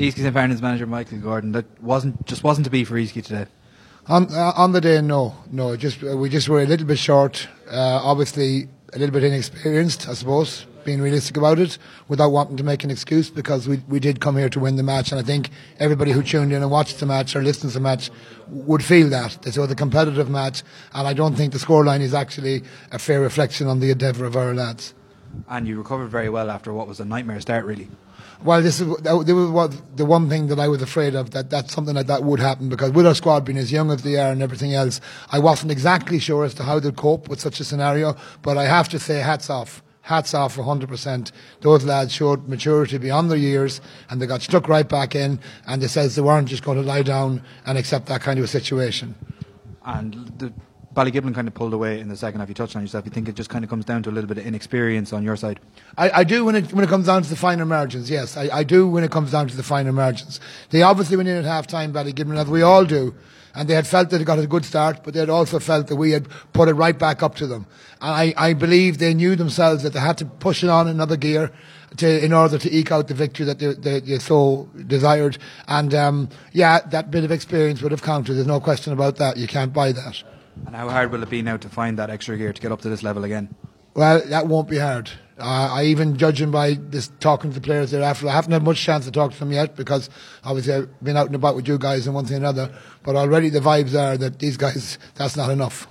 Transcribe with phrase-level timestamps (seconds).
[0.00, 1.52] Easkey St Farnham's manager Michael Gordon.
[1.52, 3.46] That wasn't just wasn't to be for Easkey today.
[4.06, 5.76] On, uh, on the day, no, no.
[5.76, 7.46] Just uh, we just were a little bit short.
[7.70, 10.64] Uh, obviously, a little bit inexperienced, I suppose.
[10.84, 11.76] Being realistic about it,
[12.08, 14.82] without wanting to make an excuse, because we we did come here to win the
[14.82, 17.78] match, and I think everybody who tuned in and watched the match or listened to
[17.78, 18.10] the match
[18.48, 20.62] would feel that this was a competitive match,
[20.94, 24.34] and I don't think the scoreline is actually a fair reflection on the endeavour of
[24.34, 24.94] our lads.
[25.48, 27.88] And you recovered very well after what was a nightmare start, really.
[28.42, 31.50] Well, this is that, was what, the one thing that I was afraid of that
[31.50, 34.16] that something like that would happen because with our squad being as young as they
[34.16, 37.60] are and everything else, I wasn't exactly sure as to how they'd cope with such
[37.60, 38.16] a scenario.
[38.40, 39.82] But I have to say, hats off.
[40.00, 41.32] Hats off 100%.
[41.60, 45.82] Those lads showed maturity beyond their years and they got stuck right back in and
[45.82, 48.48] they says they weren't just going to lie down and accept that kind of a
[48.48, 49.14] situation.
[49.84, 50.52] And the
[50.94, 52.48] Ballygiblin kind of pulled away in the second half.
[52.48, 53.04] You touched on yourself.
[53.04, 55.22] You think it just kind of comes down to a little bit of inexperience on
[55.22, 55.60] your side?
[55.96, 58.10] I, I do when it when it comes down to the finer margins.
[58.10, 60.40] Yes, I, I do when it comes down to the finer margins.
[60.70, 63.14] They obviously went in at half time, Ballygiblin, as we all do.
[63.54, 65.88] And they had felt that they got a good start, but they had also felt
[65.88, 67.66] that we had put it right back up to them.
[68.00, 71.16] And I, I believe they knew themselves that they had to push it on another
[71.16, 71.50] gear
[71.96, 75.38] to, in order to eke out the victory that they, they, they so desired.
[75.66, 78.34] And um, yeah, that bit of experience would have counted.
[78.34, 79.36] There's no question about that.
[79.36, 80.22] You can't buy that.
[80.66, 82.80] And how hard will it be now to find that extra gear to get up
[82.82, 83.54] to this level again?
[83.94, 85.10] Well, that won't be hard.
[85.38, 88.28] Uh, I even judging by this talking to the players thereafter.
[88.28, 90.10] I haven't had much chance to talk to them yet because
[90.44, 92.72] obviously I've been out and about with you guys and one thing and another.
[93.02, 95.88] But already the vibes are that these guys, that's not enough.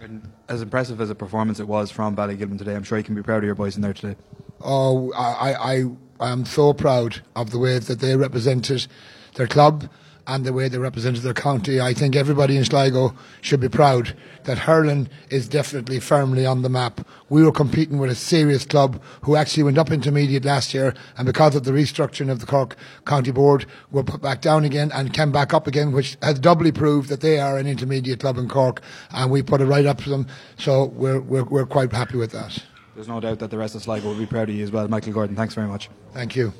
[0.00, 3.14] And as impressive as a performance it was from Ballygiblin today, I'm sure you can
[3.14, 4.16] be proud of your boys in there today.
[4.60, 5.84] Oh, I, I,
[6.20, 8.86] I am so proud of the way that they represented
[9.34, 9.88] their club
[10.30, 11.80] and the way they represented their county.
[11.80, 16.68] I think everybody in Sligo should be proud that hurling is definitely firmly on the
[16.68, 17.00] map.
[17.28, 21.26] We were competing with a serious club who actually went up intermediate last year, and
[21.26, 25.12] because of the restructuring of the Cork County Board, were put back down again and
[25.12, 28.48] came back up again, which has doubly proved that they are an intermediate club in
[28.48, 30.28] Cork, and we put it right up to them.
[30.58, 32.56] So we're, we're, we're quite happy with that.
[32.94, 34.86] There's no doubt that the rest of Sligo will be proud of you as well.
[34.86, 35.90] Michael Gordon, thanks very much.
[36.12, 36.52] Thank you.